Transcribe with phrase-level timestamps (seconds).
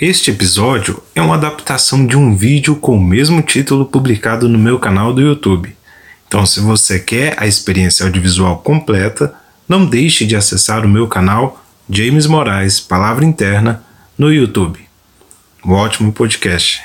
[0.00, 4.78] Este episódio é uma adaptação de um vídeo com o mesmo título publicado no meu
[4.78, 5.76] canal do YouTube.
[6.28, 9.34] Então, se você quer a experiência audiovisual completa,
[9.68, 13.82] não deixe de acessar o meu canal James Moraes Palavra Interna
[14.16, 14.78] no YouTube.
[15.64, 16.80] Um ótimo podcast.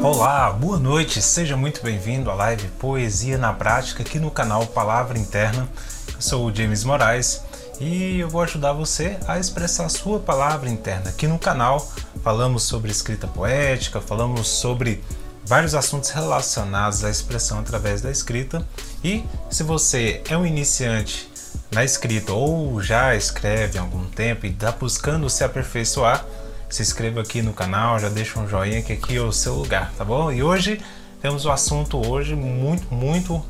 [0.00, 5.18] Olá, boa noite, seja muito bem-vindo à live Poesia na Prática aqui no canal Palavra
[5.18, 5.68] Interna.
[6.14, 7.42] Eu sou o James Moraes
[7.80, 11.10] e eu vou ajudar você a expressar a sua palavra interna.
[11.10, 11.90] Aqui no canal
[12.22, 15.02] falamos sobre escrita poética, falamos sobre
[15.44, 18.66] vários assuntos relacionados à expressão através da escrita.
[19.04, 21.30] E se você é um iniciante
[21.70, 26.24] na escrita ou já escreve há algum tempo e está buscando se aperfeiçoar,
[26.68, 29.92] se inscreva aqui no canal, já deixa um joinha que aqui é o seu lugar,
[29.96, 30.32] tá bom?
[30.32, 30.80] E hoje
[31.20, 33.44] temos um assunto hoje muito, muito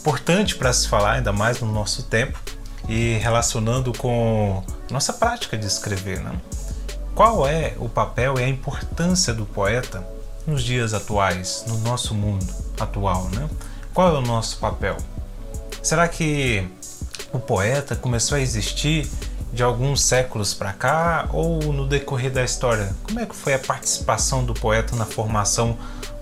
[0.00, 2.38] importante para se falar, ainda mais no nosso tempo
[2.88, 6.20] e relacionando com nossa prática de escrever.
[6.20, 6.32] Né?
[7.14, 10.06] Qual é o papel e a importância do poeta
[10.46, 12.46] nos dias atuais, no nosso mundo
[12.80, 13.28] atual?
[13.34, 13.48] Né?
[13.92, 14.96] Qual é o nosso papel?
[15.82, 16.66] Será que
[17.32, 19.08] o poeta começou a existir
[19.52, 22.94] de alguns séculos para cá ou no decorrer da história?
[23.02, 25.76] Como é que foi a participação do poeta na formação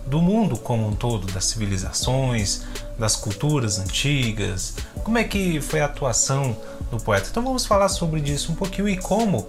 [0.06, 2.62] do mundo como um todo, das civilizações,
[2.98, 4.74] das culturas antigas?
[5.04, 6.56] Como é que foi a atuação
[6.90, 7.28] do poeta?
[7.30, 9.48] Então vamos falar sobre isso um pouquinho e como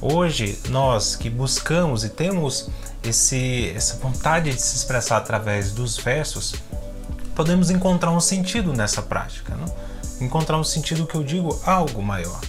[0.00, 2.68] hoje nós que buscamos e temos
[3.02, 6.54] esse, essa vontade de se expressar através dos versos,
[7.34, 9.72] podemos encontrar um sentido nessa prática, não?
[10.20, 12.40] encontrar um sentido que eu digo algo maior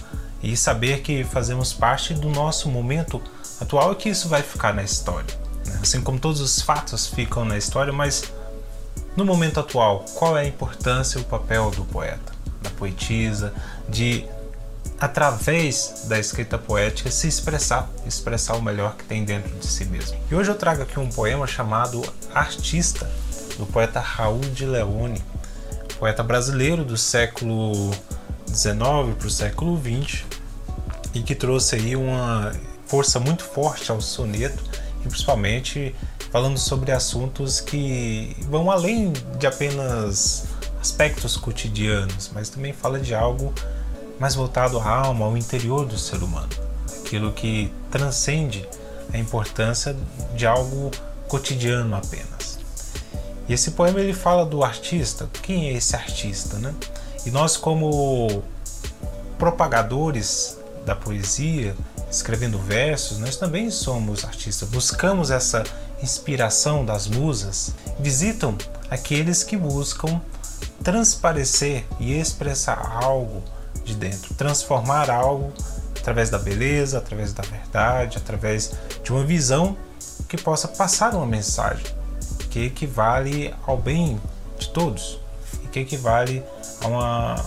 [0.42, 3.20] e saber que fazemos parte do nosso momento
[3.60, 5.26] atual e que isso vai ficar na história.
[5.66, 5.78] Né?
[5.82, 8.32] Assim como todos os fatos ficam na história, mas
[9.16, 13.52] no momento atual, qual é a importância e o papel do poeta, da poetisa,
[13.88, 14.24] de
[14.98, 20.18] através da escrita poética se expressar, expressar o melhor que tem dentro de si mesmo.
[20.30, 22.02] E hoje eu trago aqui um poema chamado
[22.34, 23.10] Artista,
[23.58, 25.22] do poeta Raul de Leone,
[25.98, 27.90] poeta brasileiro do século
[28.48, 30.24] XIX para o século XX
[31.14, 32.52] e que trouxe aí uma
[32.86, 34.62] força muito forte ao soneto
[35.04, 35.94] e principalmente
[36.36, 40.44] falando sobre assuntos que vão além de apenas
[40.78, 43.54] aspectos cotidianos, mas também fala de algo
[44.20, 46.50] mais voltado à alma, ao interior do ser humano,
[47.00, 48.68] aquilo que transcende
[49.14, 49.96] a importância
[50.34, 50.90] de algo
[51.26, 52.58] cotidiano apenas.
[53.48, 56.74] E esse poema ele fala do artista, quem é esse artista, né?
[57.24, 58.42] E nós como
[59.38, 61.74] propagadores da poesia,
[62.10, 65.64] escrevendo versos, nós também somos artistas, buscamos essa
[66.02, 68.56] inspiração das musas, visitam
[68.90, 70.20] aqueles que buscam
[70.82, 73.42] transparecer e expressar algo
[73.84, 75.52] de dentro, transformar algo
[75.98, 79.76] através da beleza, através da verdade, através de uma visão
[80.28, 81.86] que possa passar uma mensagem
[82.50, 84.20] que equivale ao bem
[84.58, 85.20] de todos
[85.64, 86.42] e que equivale
[86.80, 87.44] a uma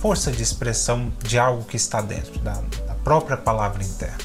[0.00, 2.54] força de expressão de algo que está dentro da,
[2.86, 4.18] da própria palavra interna.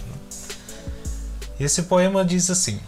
[1.60, 2.80] Esse poema diz assim: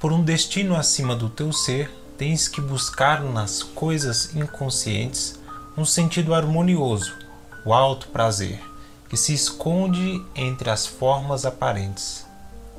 [0.00, 5.38] Por um destino acima do teu ser, tens que buscar nas coisas inconscientes
[5.76, 7.12] um sentido harmonioso,
[7.66, 8.62] o alto prazer,
[9.10, 12.24] que se esconde entre as formas aparentes.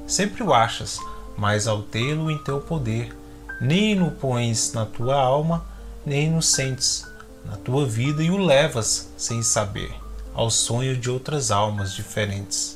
[0.08, 0.98] Sempre o achas,
[1.38, 3.16] mas ao tê-lo em teu poder,
[3.62, 5.64] nem no pões na tua alma,
[6.04, 7.06] nem no sentes
[7.46, 9.94] na tua vida e o levas, sem saber,
[10.34, 12.76] ao sonho de outras almas diferentes.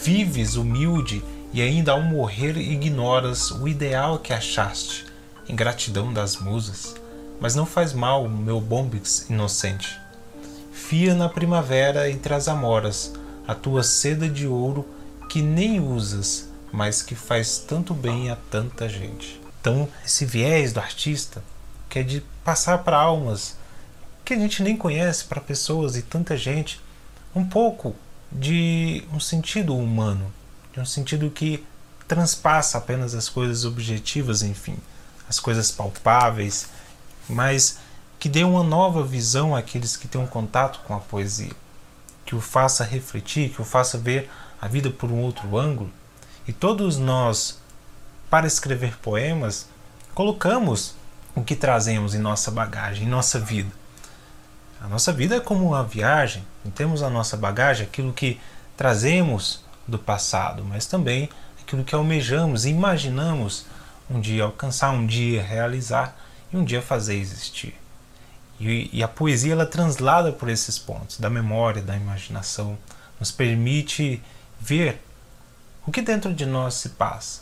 [0.00, 5.06] Vives humilde e ainda ao morrer ignoras o ideal que achaste,
[5.48, 6.94] ingratidão das musas.
[7.40, 9.98] Mas não faz mal, meu bombix inocente.
[10.72, 13.12] Fia na primavera entre as amoras
[13.46, 14.86] a tua seda de ouro
[15.28, 19.40] que nem usas, mas que faz tanto bem a tanta gente.
[19.60, 21.42] Então, esse viés do artista
[21.92, 23.54] que é de passar para almas
[24.24, 26.80] que a gente nem conhece, para pessoas e tanta gente,
[27.34, 27.94] um pouco
[28.30, 30.32] de um sentido humano,
[30.72, 31.64] de um sentido que
[32.08, 34.76] transpassa apenas as coisas objetivas, enfim,
[35.28, 36.68] as coisas palpáveis,
[37.28, 37.78] mas
[38.18, 41.52] que dê uma nova visão àqueles que têm um contato com a poesia,
[42.24, 44.30] que o faça refletir, que o faça ver
[44.60, 45.90] a vida por um outro ângulo.
[46.46, 47.58] E todos nós,
[48.30, 49.68] para escrever poemas,
[50.14, 50.94] colocamos
[51.34, 53.70] o que trazemos em nossa bagagem, em nossa vida.
[54.80, 56.44] A nossa vida é como uma viagem,
[56.74, 58.40] temos a nossa bagagem, aquilo que
[58.76, 61.28] trazemos do passado, mas também
[61.60, 63.66] aquilo que almejamos e imaginamos
[64.10, 66.16] um dia alcançar, um dia realizar
[66.52, 67.74] e um dia fazer existir.
[68.60, 72.78] E, e a poesia ela translada por esses pontos da memória, da imaginação,
[73.18, 74.22] nos permite
[74.60, 75.00] ver
[75.86, 77.40] o que dentro de nós se passa.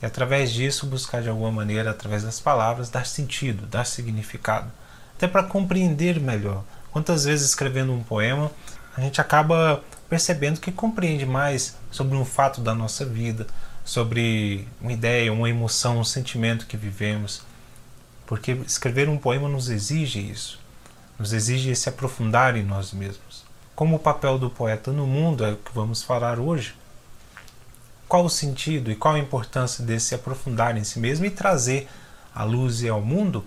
[0.00, 4.70] E através disso buscar de alguma maneira, através das palavras, dar sentido, dar significado.
[5.16, 6.64] Até para compreender melhor.
[6.90, 8.50] Quantas vezes escrevendo um poema,
[8.96, 9.82] a gente acaba
[10.12, 13.46] percebendo que compreende mais sobre um fato da nossa vida,
[13.82, 17.40] sobre uma ideia, uma emoção, um sentimento que vivemos.
[18.26, 20.60] Porque escrever um poema nos exige isso,
[21.18, 23.42] nos exige se aprofundar em nós mesmos.
[23.74, 26.74] Como o papel do poeta no mundo é o que vamos falar hoje.
[28.06, 31.88] Qual o sentido e qual a importância desse se aprofundar em si mesmo e trazer
[32.34, 33.46] à luz e ao mundo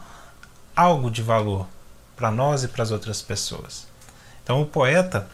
[0.75, 1.67] algo de valor
[2.15, 3.85] para nós e para as outras pessoas.
[4.43, 5.27] Então o poeta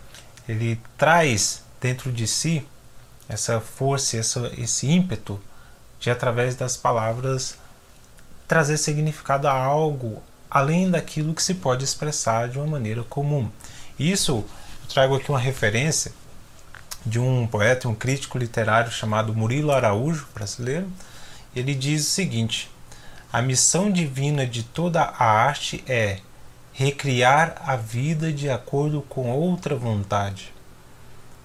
[0.52, 2.68] ele traz dentro de si
[3.30, 5.40] essa força, essa, esse ímpeto
[6.00, 7.58] de através das palavras
[8.48, 13.50] trazer significado a algo além daquilo que se pode expressar de uma maneira comum.
[13.98, 16.12] Isso eu trago aqui uma referência
[17.06, 20.92] de um poeta, um crítico literário chamado Murilo Araújo, brasileiro.
[21.56, 22.70] Ele diz o seguinte:
[23.32, 26.20] a missão divina de toda a arte é
[26.82, 30.52] recriar a vida de acordo com outra vontade.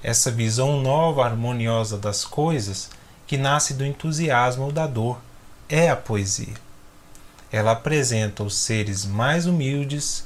[0.02, 2.88] Essa visão nova, harmoniosa das coisas,
[3.26, 5.20] que nasce do entusiasmo ou da dor,
[5.68, 6.54] é a poesia.
[7.52, 10.24] Ela apresenta os seres mais humildes,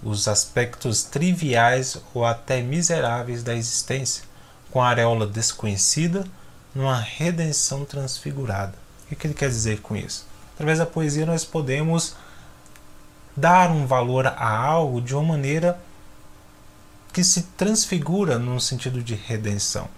[0.00, 4.22] os aspectos triviais ou até miseráveis da existência,
[4.70, 6.24] com a areola desconhecida,
[6.72, 8.74] numa redenção transfigurada.
[9.10, 10.24] O que ele quer dizer com isso?
[10.54, 12.14] Através da poesia nós podemos
[13.36, 15.78] dar um valor a algo de uma maneira
[17.12, 19.88] que se transfigura no sentido de redenção.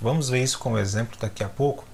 [0.00, 1.84] Vamos ver isso como exemplo daqui a pouco,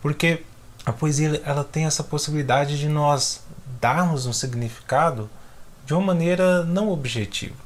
[0.00, 0.42] porque
[0.86, 3.40] a poesia ela tem essa possibilidade de nós
[3.80, 5.28] darmos um significado
[5.84, 7.56] de uma maneira não objetiva.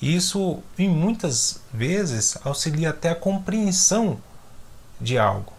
[0.00, 4.18] Isso, em muitas vezes, auxilia até a compreensão
[5.00, 5.52] de algo.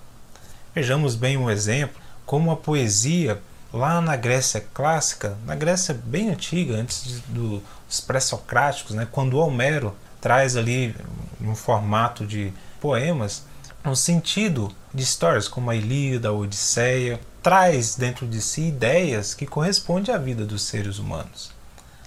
[0.73, 3.41] Vejamos bem um exemplo, como a poesia
[3.73, 10.56] lá na Grécia clássica, na Grécia bem antiga, antes dos pré-socráticos, né, quando Homero traz
[10.56, 10.95] ali
[11.39, 13.44] um formato de poemas,
[13.83, 19.47] um sentido de histórias como a Ilíada, a Odisseia, traz dentro de si ideias que
[19.47, 21.51] correspondem à vida dos seres humanos.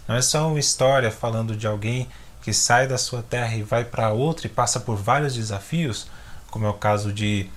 [0.06, 2.08] Não é só uma história falando de alguém
[2.43, 6.06] que sai da sua terra e vai para outra e passa por vários desafios,
[6.50, 7.49] como é o caso de,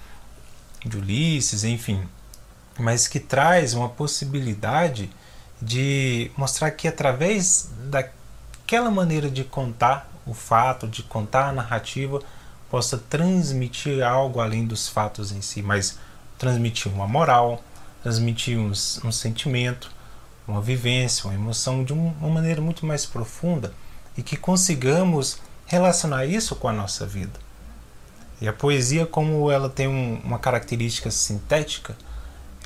[0.84, 2.08] de Ulisses, enfim,
[2.78, 5.10] mas que traz uma possibilidade
[5.62, 12.22] de mostrar que através daquela maneira de contar o fato, de contar a narrativa,
[12.70, 15.98] possa transmitir algo além dos fatos em si, mas
[16.38, 17.64] transmitir uma moral,
[18.04, 19.92] transmitir um, um sentimento,
[20.48, 23.74] uma vivência, uma emoção de uma maneira muito mais profunda
[24.18, 27.40] e que consigamos relacionar isso com a nossa vida.
[28.40, 31.98] E a poesia, como ela tem um, uma característica sintética,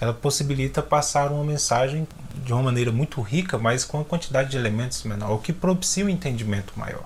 [0.01, 2.07] ela possibilita passar uma mensagem
[2.43, 6.03] de uma maneira muito rica, mas com uma quantidade de elementos menor, o que propicia
[6.03, 7.03] um entendimento maior.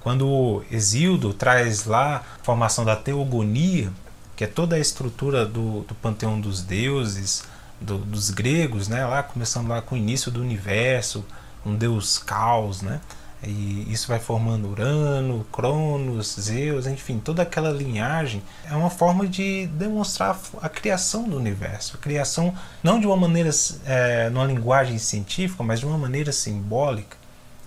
[0.00, 3.92] Quando Exildo traz lá a formação da teogonia,
[4.34, 7.44] que é toda a estrutura do, do panteão dos deuses,
[7.80, 11.24] do, dos gregos, né, lá começando lá com o início do universo,
[11.64, 13.00] um deus caos, né,
[13.44, 19.66] e isso vai formando Urano, Cronos, Zeus, enfim, toda aquela linhagem é uma forma de
[19.66, 21.96] demonstrar a criação do universo.
[21.96, 23.50] A criação não de uma maneira,
[23.84, 27.16] é, numa linguagem científica, mas de uma maneira simbólica,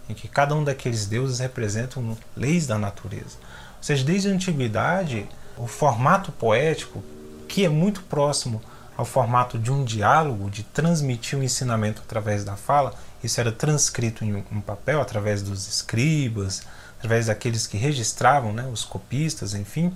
[0.07, 3.37] em que cada um daqueles deuses representam leis da natureza.
[3.77, 5.27] Ou seja, desde a antiguidade,
[5.57, 7.03] o formato poético,
[7.49, 8.61] que é muito próximo
[8.97, 12.93] ao formato de um diálogo, de transmitir o um ensinamento através da fala,
[13.25, 16.63] isso era transcrito em um papel através dos escribas,
[16.97, 19.93] através daqueles que registravam, né, os copistas, enfim.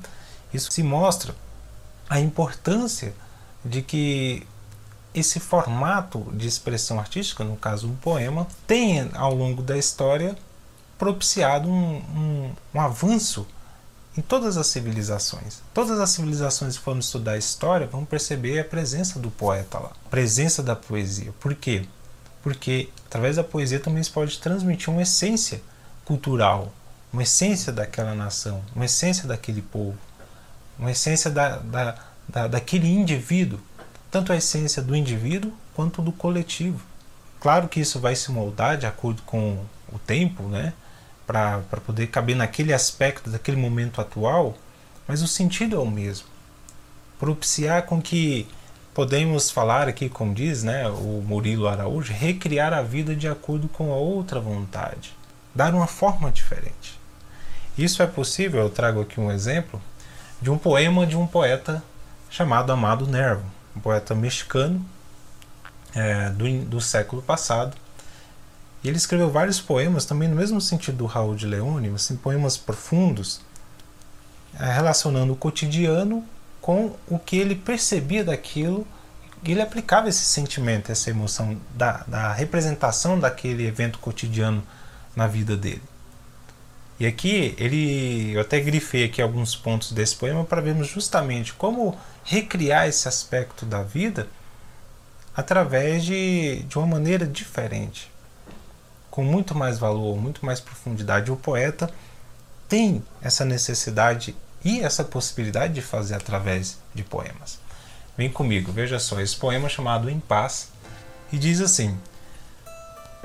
[0.53, 1.35] Isso se mostra
[2.09, 3.13] a importância
[3.63, 4.45] de que
[5.13, 10.35] esse formato de expressão artística, no caso um poema, tenha ao longo da história
[10.97, 13.47] propiciado um, um, um avanço
[14.17, 15.61] em todas as civilizações.
[15.73, 19.91] Todas as civilizações que formos estudar a história vão perceber a presença do poeta lá,
[20.05, 21.33] a presença da poesia.
[21.39, 21.85] Por quê?
[22.41, 25.61] Porque através da poesia também se pode transmitir uma essência
[26.05, 26.71] cultural,
[27.11, 29.97] uma essência daquela nação, uma essência daquele povo,
[30.77, 31.95] uma essência da, da,
[32.27, 33.59] da, daquele indivíduo,
[34.09, 36.81] tanto a essência do indivíduo quanto do coletivo.
[37.39, 40.73] Claro que isso vai se moldar de acordo com o tempo, né?
[41.29, 44.57] para poder caber naquele aspecto daquele momento atual,
[45.07, 46.25] mas o sentido é o mesmo.
[47.19, 48.47] Propiciar com que
[48.93, 53.91] podemos falar aqui, como diz né, o Murilo Araújo, recriar a vida de acordo com
[53.91, 55.15] a outra vontade,
[55.53, 56.99] dar uma forma diferente.
[57.77, 59.81] Isso é possível, eu trago aqui um exemplo,
[60.41, 61.83] de um poema de um poeta
[62.29, 63.43] chamado Amado Nervo,
[63.75, 64.85] um poeta mexicano
[65.95, 67.75] é, do, do século passado.
[68.83, 72.55] E ele escreveu vários poemas, também no mesmo sentido do Raul de Leone, assim, poemas
[72.55, 73.41] profundos,
[74.57, 76.25] é, relacionando o cotidiano
[76.69, 78.85] com o que ele percebia daquilo
[79.43, 84.61] e ele aplicava esse sentimento, essa emoção da, da representação daquele evento cotidiano
[85.15, 85.81] na vida dele.
[86.99, 91.97] E aqui ele, eu até grifei aqui alguns pontos desse poema para vermos justamente como
[92.23, 94.27] recriar esse aspecto da vida
[95.35, 98.11] através de, de uma maneira diferente,
[99.09, 101.31] com muito mais valor, muito mais profundidade.
[101.31, 101.89] O poeta
[102.67, 107.59] tem essa necessidade e essa possibilidade de fazer através de poemas.
[108.17, 110.69] Vem comigo, veja só, esse poema chamado Em Paz
[111.31, 111.97] e diz assim: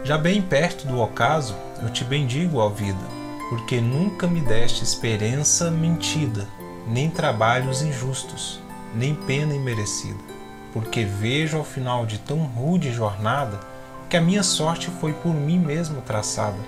[0.04, 3.04] Já bem perto do ocaso, eu te bendigo, ó vida,
[3.50, 6.46] porque nunca me deste esperança mentida,
[6.86, 8.60] nem trabalhos injustos,
[8.94, 10.20] nem pena imerecida,
[10.72, 13.58] porque vejo ao final de tão rude jornada
[14.08, 16.58] que a minha sorte foi por mim mesmo traçada,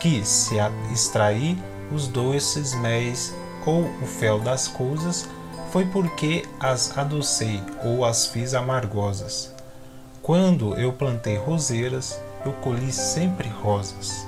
[0.00, 0.56] que se
[0.92, 1.56] extrair
[1.92, 3.32] os doces méis
[3.66, 5.28] ou o fel das coisas,
[5.70, 9.52] foi porque as adocei ou as fiz amargosas.
[10.22, 14.26] Quando eu plantei roseiras, eu colhi sempre rosas.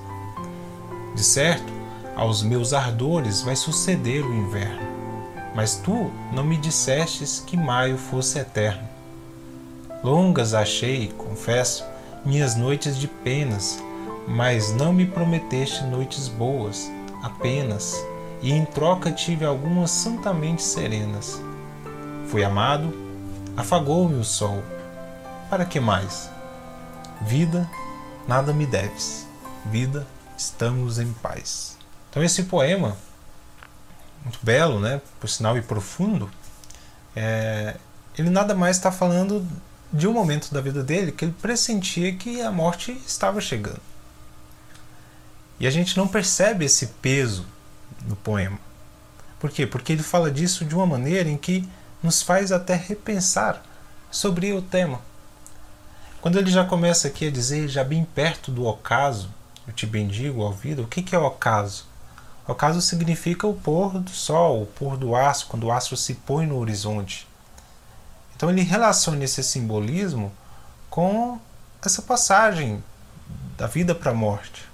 [1.15, 1.73] De certo,
[2.17, 4.81] aos meus ardores vai suceder o inverno,
[5.55, 8.89] mas tu não me dissestes que maio fosse eterno.
[10.03, 11.85] Longas achei, confesso,
[12.25, 13.83] minhas noites de penas,
[14.27, 16.91] mas não me prometeste noites boas,
[17.23, 18.05] apenas
[18.45, 21.41] e em troca tive algumas santamente serenas.
[22.29, 22.95] Fui amado,
[23.57, 24.63] afagou-me o sol.
[25.49, 26.29] Para que mais?
[27.23, 27.67] Vida,
[28.29, 29.27] nada me deves.
[29.65, 31.79] Vida, estamos em paz.
[32.11, 32.95] Então esse poema,
[34.23, 35.01] muito belo, né?
[35.19, 36.31] Por sinal e profundo,
[37.17, 37.79] é,
[38.19, 39.47] ele nada mais está falando
[39.91, 43.81] de um momento da vida dele que ele pressentia que a morte estava chegando.
[45.59, 47.55] E a gente não percebe esse peso
[48.07, 48.59] no poema.
[49.39, 49.67] Por quê?
[49.67, 51.69] Porque ele fala disso de uma maneira em que
[52.03, 53.63] nos faz até repensar
[54.11, 55.01] sobre o tema.
[56.21, 59.29] Quando ele já começa aqui a dizer, já bem perto do ocaso,
[59.67, 61.87] eu te bendigo ao vida, o que, que é ocaso?
[62.47, 66.47] Ocaso significa o pôr do sol, o pôr do astro, quando o astro se põe
[66.47, 67.27] no horizonte.
[68.37, 70.33] Então ele relaciona esse simbolismo
[70.91, 71.41] com
[71.83, 72.83] essa passagem
[73.57, 74.69] da vida para a morte.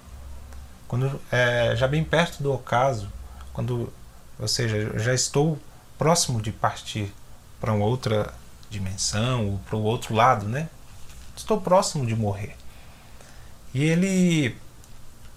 [0.91, 3.09] Quando é, já bem perto do ocaso,
[3.53, 3.93] quando,
[4.37, 5.57] ou seja, já estou
[5.97, 7.13] próximo de partir
[7.61, 8.33] para uma outra
[8.69, 10.67] dimensão ou para o outro lado, né?
[11.33, 12.57] Estou próximo de morrer.
[13.73, 14.57] E ele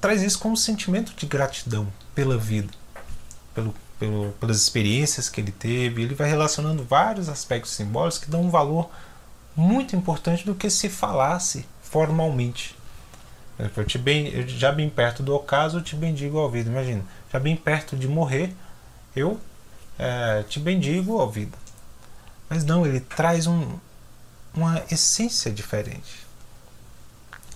[0.01, 2.75] traz isso como um sentimento de gratidão pela vida,
[3.55, 6.03] pelo, pelo, pelas experiências que ele teve.
[6.03, 8.91] Ele vai relacionando vários aspectos simbólicos que dão um valor
[9.55, 12.75] muito importante do que se falasse formalmente.
[13.59, 16.71] Eu te bem, eu já bem perto do ocaso, eu te bendigo ao vida.
[16.71, 18.53] Imagina, já bem perto de morrer,
[19.15, 19.39] eu
[19.99, 21.57] é, te bendigo ao vida.
[22.49, 23.79] Mas não, ele traz um,
[24.55, 26.25] uma essência diferente.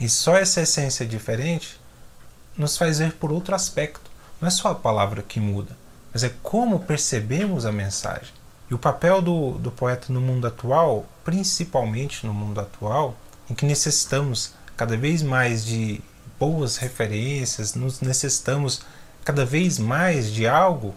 [0.00, 1.80] E só essa essência diferente
[2.56, 4.08] nos faz ver por outro aspecto.
[4.40, 5.76] Não é só a palavra que muda,
[6.12, 8.32] mas é como percebemos a mensagem.
[8.70, 13.16] E o papel do, do poeta no mundo atual, principalmente no mundo atual,
[13.50, 16.00] em que necessitamos cada vez mais de
[16.38, 18.82] boas referências, nos necessitamos
[19.24, 20.94] cada vez mais de algo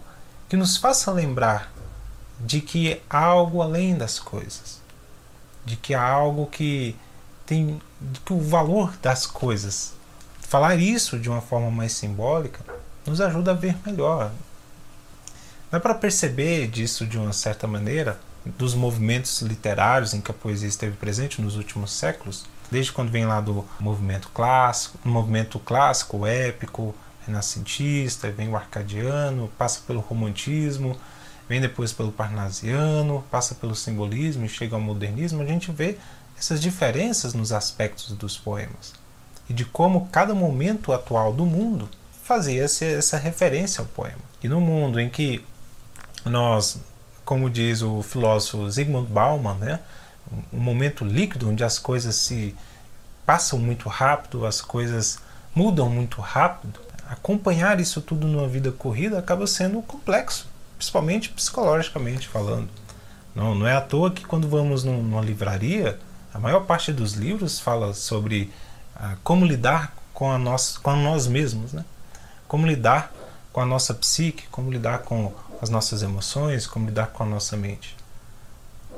[0.48, 1.72] que nos faça lembrar
[2.38, 4.80] de que há algo além das coisas,
[5.66, 6.94] de que há algo que
[7.44, 7.82] tem
[8.24, 9.94] que o valor das coisas.
[10.42, 12.60] Falar isso de uma forma mais simbólica
[13.04, 14.30] nos ajuda a ver melhor.
[15.72, 20.68] Dá para perceber disso de uma certa maneira dos movimentos literários em que a poesia
[20.68, 26.94] esteve presente nos últimos séculos desde quando vem lá do movimento clássico, movimento clássico, épico,
[27.26, 30.96] renascentista, vem o arcadiano, passa pelo romantismo,
[31.46, 35.98] vem depois pelo parnasiano, passa pelo simbolismo e chega ao modernismo, a gente vê
[36.38, 38.94] essas diferenças nos aspectos dos poemas
[39.50, 41.90] e de como cada momento atual do mundo
[42.24, 44.22] fazia essa referência ao poema.
[44.42, 45.44] E no mundo em que
[46.24, 46.78] nós,
[47.22, 49.80] como diz o filósofo Zygmunt Bauman, né,
[50.52, 52.54] um momento líquido onde as coisas se
[53.26, 55.18] passam muito rápido, as coisas
[55.54, 60.46] mudam muito rápido, acompanhar isso tudo numa vida corrida acaba sendo complexo,
[60.76, 62.68] principalmente psicologicamente falando.
[63.34, 65.98] Não, não é à toa que quando vamos numa livraria,
[66.32, 68.50] a maior parte dos livros fala sobre
[68.96, 71.84] ah, como lidar com, a nossa, com nós mesmos, né?
[72.46, 73.12] como lidar
[73.52, 77.56] com a nossa psique, como lidar com as nossas emoções, como lidar com a nossa
[77.56, 77.96] mente.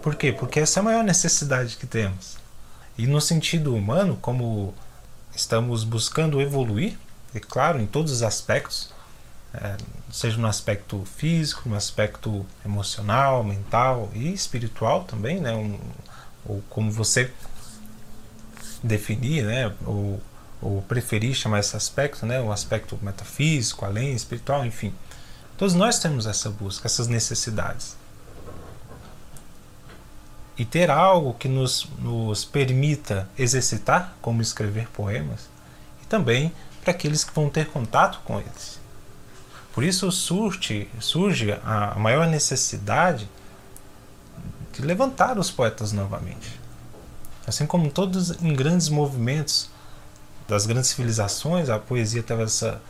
[0.04, 0.32] Por quê?
[0.32, 2.37] Porque essa é a maior necessidade que temos.
[2.99, 4.75] E no sentido humano, como
[5.34, 6.99] estamos buscando evoluir,
[7.34, 8.92] e claro, em todos os aspectos,
[9.54, 9.78] é,
[10.12, 15.54] seja no aspecto físico, no aspecto emocional, mental e espiritual também, né?
[15.54, 15.80] Um,
[16.44, 17.32] ou como você
[18.82, 19.73] definir, né?
[19.87, 20.20] Ou,
[20.61, 22.42] ou preferir chamar esse aspecto, né?
[22.42, 24.94] O aspecto metafísico, além, espiritual, enfim.
[25.56, 28.03] Todos nós temos essa busca, essas necessidades.
[30.56, 35.49] E ter algo que nos, nos permita exercitar, como escrever poemas,
[36.02, 38.78] e também para aqueles que vão ter contato com eles.
[39.73, 43.28] Por isso surge, surge a maior necessidade
[44.73, 46.61] de levantar os poetas novamente.
[47.46, 49.68] Assim como todos em grandes movimentos
[50.46, 52.80] das grandes civilizações, a poesia teve essa,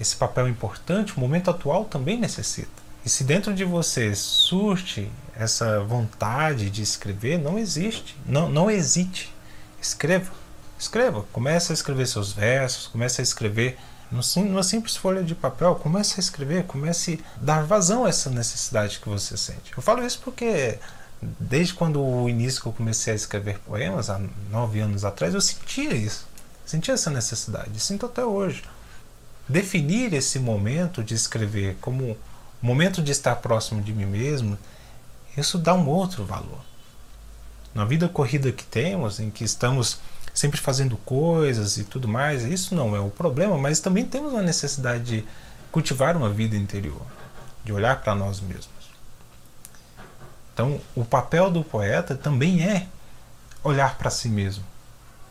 [0.00, 2.81] esse papel importante, o momento atual também necessita.
[3.04, 9.34] E se dentro de você surge essa vontade de escrever, não existe, não, não hesite,
[9.80, 10.30] escreva,
[10.78, 13.76] escreva, comece a escrever seus versos, comece a escrever
[14.10, 19.00] numa simples folha de papel, comece a escrever, comece a dar vazão a essa necessidade
[19.00, 19.72] que você sente.
[19.74, 20.78] Eu falo isso porque
[21.40, 25.40] desde quando o início que eu comecei a escrever poemas, há nove anos atrás, eu
[25.40, 26.26] sentia isso.
[26.66, 28.62] Sentia essa necessidade, sinto até hoje.
[29.48, 32.16] Definir esse momento de escrever como
[32.62, 34.56] momento de estar próximo de mim mesmo,
[35.36, 36.60] isso dá um outro valor.
[37.74, 39.98] Na vida corrida que temos, em que estamos
[40.32, 44.42] sempre fazendo coisas e tudo mais, isso não é o problema, mas também temos uma
[44.42, 45.24] necessidade de
[45.70, 47.02] cultivar uma vida interior,
[47.64, 48.68] de olhar para nós mesmos.
[50.52, 52.86] Então, o papel do poeta também é
[53.64, 54.64] olhar para si mesmo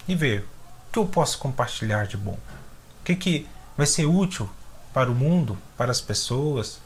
[0.07, 2.37] e ver o que eu posso compartilhar de bom,
[3.01, 3.47] o que, que
[3.77, 4.49] vai ser útil
[4.93, 6.79] para o mundo, para as pessoas,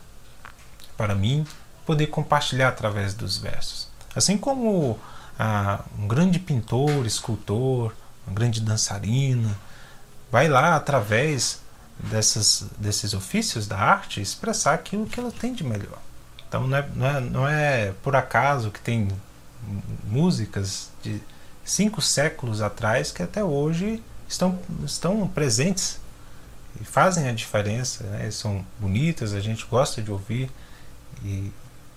[0.98, 1.46] para mim,
[1.86, 3.88] poder compartilhar através dos versos.
[4.16, 5.00] Assim como
[5.38, 7.94] ah, um grande pintor, escultor,
[8.26, 9.56] uma grande dançarina,
[10.32, 11.62] vai lá através
[12.00, 16.00] dessas, desses ofícios da arte expressar aquilo que ela tem de melhor.
[16.48, 19.10] Então não é, não é, não é por acaso que tem
[20.06, 21.22] músicas de
[21.64, 26.00] cinco séculos atrás que até hoje estão, estão presentes
[26.80, 28.30] e fazem a diferença, né?
[28.32, 30.52] são bonitas, a gente gosta de ouvir
[31.26, 31.52] e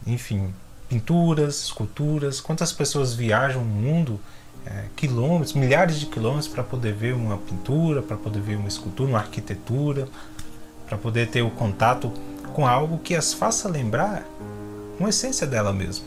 [0.06, 0.52] enfim,
[0.88, 4.18] pinturas, esculturas, quantas pessoas viajam o mundo
[4.66, 9.10] é, quilômetros, milhares de quilômetros para poder ver uma pintura, para poder ver uma escultura,
[9.10, 10.08] uma arquitetura,
[10.86, 12.12] para poder ter o contato
[12.54, 14.24] com algo que as faça lembrar
[14.98, 16.06] uma essência dela mesma.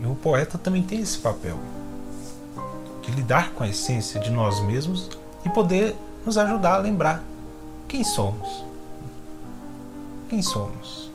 [0.00, 1.58] E o poeta também tem esse papel
[3.02, 5.10] de lidar com a essência de nós mesmos
[5.44, 7.22] e poder nos ajudar a lembrar
[7.88, 8.64] quem somos.
[10.28, 11.09] Quem somos?